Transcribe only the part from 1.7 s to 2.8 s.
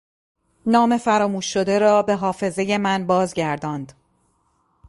را به حافظه ی